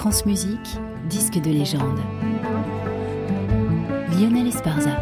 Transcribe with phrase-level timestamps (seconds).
[0.00, 0.78] France Musique,
[1.10, 2.00] disque de légende.
[4.18, 4.96] Lionel Esparza.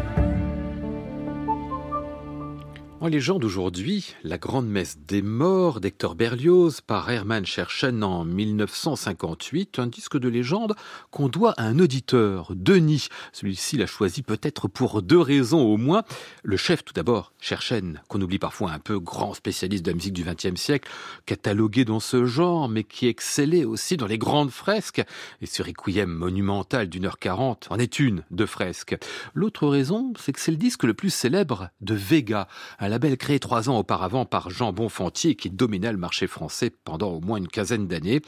[3.01, 9.79] En légende aujourd'hui, la grande messe des morts d'Hector Berlioz par Hermann Scherchen en 1958,
[9.79, 10.75] un disque de légende
[11.09, 13.07] qu'on doit à un auditeur, Denis.
[13.31, 16.03] Celui-ci l'a choisi peut-être pour deux raisons au moins.
[16.43, 20.11] Le chef tout d'abord, Scherchen, qu'on oublie parfois un peu, grand spécialiste de la musique
[20.11, 20.89] du XXe siècle,
[21.25, 25.01] catalogué dans ce genre, mais qui excellait aussi dans les grandes fresques.
[25.41, 28.97] Et ce requiem monumental d'une heure quarante en est une de fresques.
[29.33, 32.49] L'autre raison, c'est que c'est le disque le plus célèbre de Vega,
[32.89, 37.21] label créé trois ans auparavant par Jean Bonfantier qui dominait le marché français pendant au
[37.21, 38.21] moins une quinzaine d'années.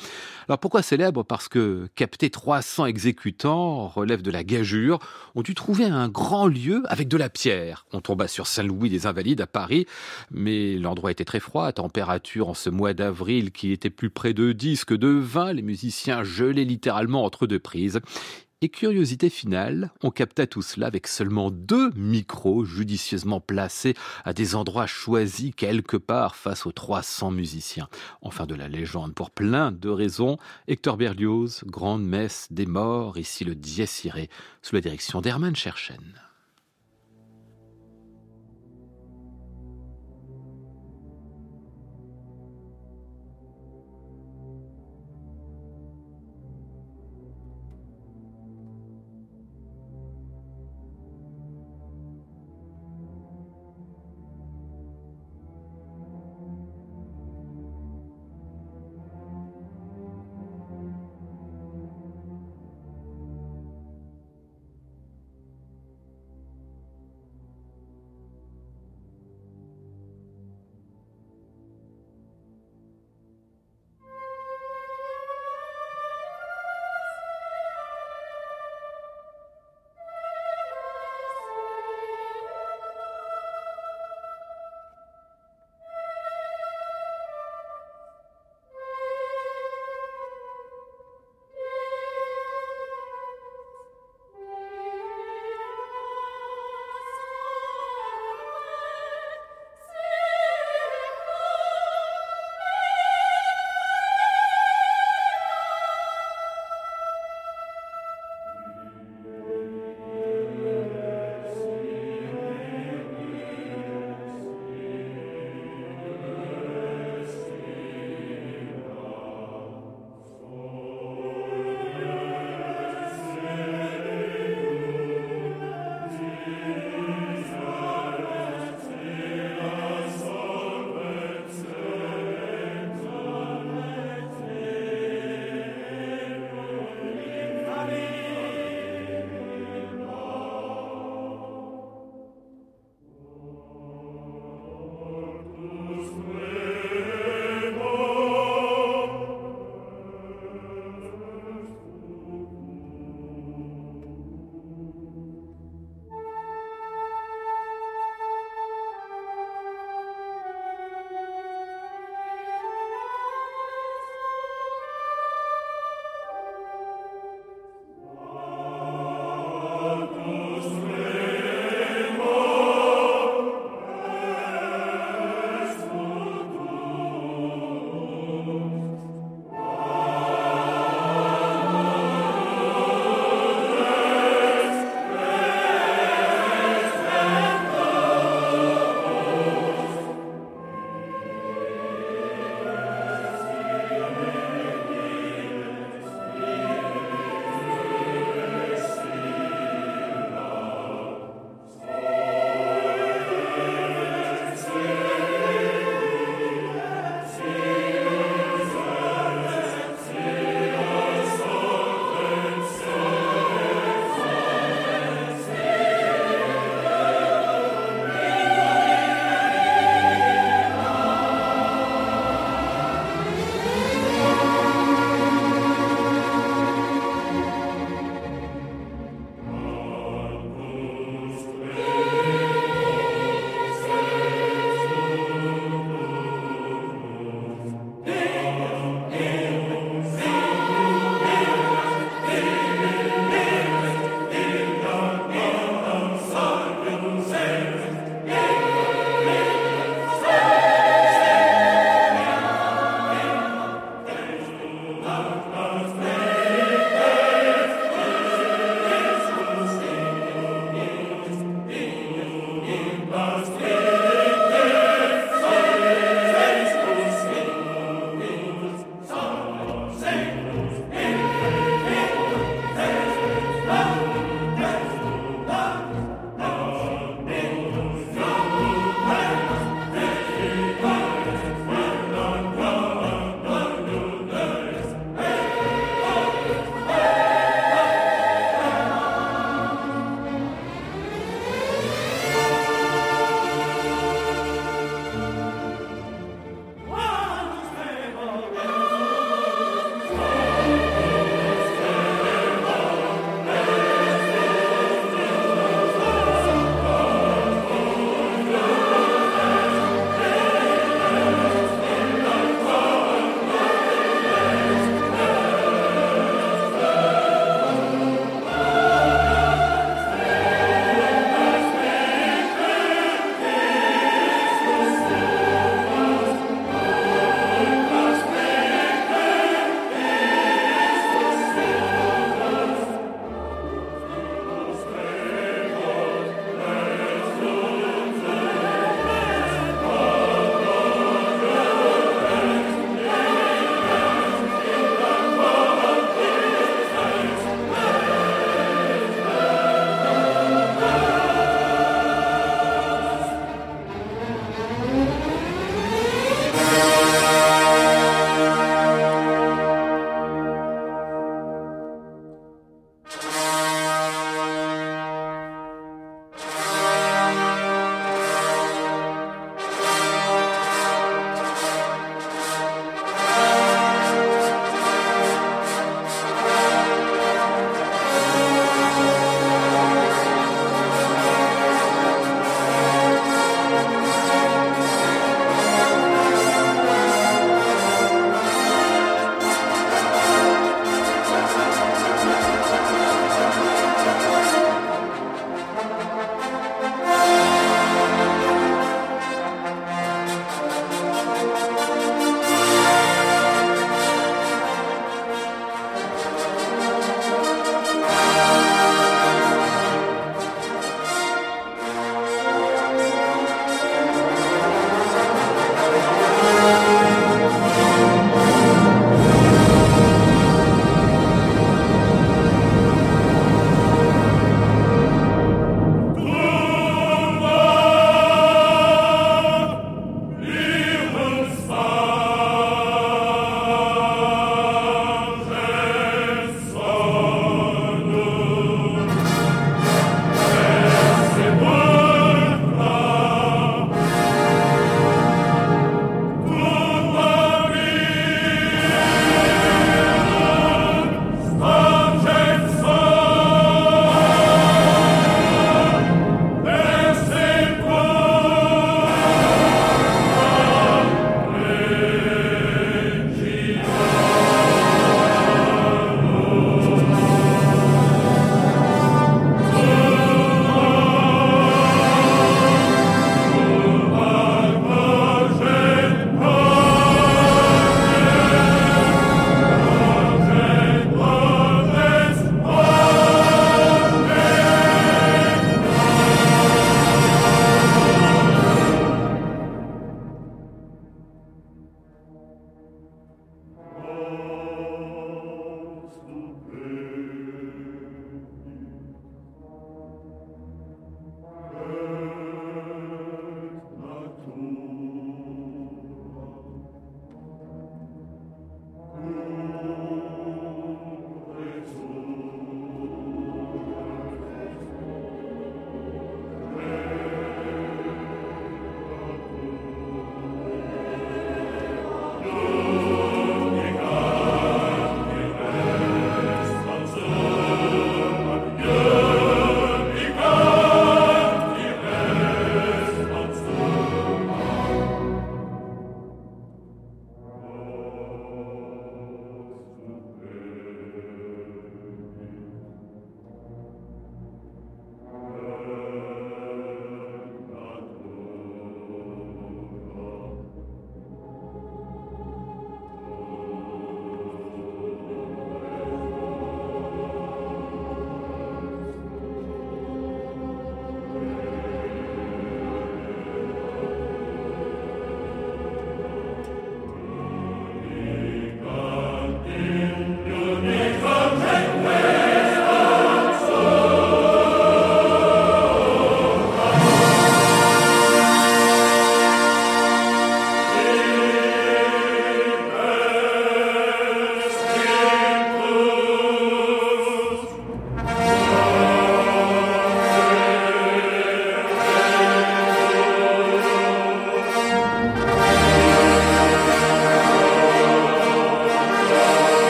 [0.48, 1.24] Alors pourquoi célèbre?
[1.24, 5.00] Parce que capter 300 exécutants relève de la gageure.
[5.36, 7.86] On dû trouver un grand lieu avec de la pierre.
[7.92, 9.86] On tomba sur Saint-Louis des Invalides à Paris,
[10.30, 14.34] mais l'endroit était très froid, à température en ce mois d'avril qui était plus près
[14.34, 15.54] de 10 que de 20.
[15.54, 18.00] Les musiciens gelaient littéralement entre deux prises.
[18.64, 24.54] Et curiosité finale, on capta tout cela avec seulement deux micros judicieusement placés à des
[24.54, 27.90] endroits choisis quelque part face aux 300 musiciens.
[28.22, 30.38] Enfin de la légende pour plein de raisons.
[30.68, 34.28] Hector Berlioz, grande messe des morts, ici le Dies Irae,
[34.62, 36.31] sous la direction d'Hermann Scherchen.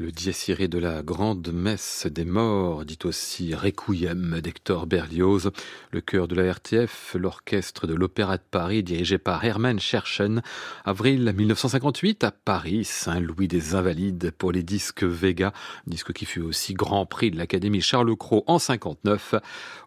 [0.00, 0.28] Le dies
[0.68, 5.50] de la grande messe des morts, dit aussi Requiem d'Hector Berlioz,
[5.90, 10.40] le chœur de la RTF, l'orchestre de l'Opéra de Paris dirigé par Hermann Scherchen,
[10.84, 15.52] avril 1958 à Paris, Saint-Louis des Invalides pour les disques Vega,
[15.88, 19.34] disque qui fut aussi grand prix de l'Académie Charles Cros en 59.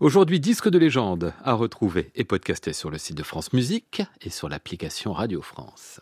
[0.02, 4.30] Aujourd'hui, disque de légende à retrouver et podcasté sur le site de France Musique et
[4.30, 6.02] sur l'application Radio France.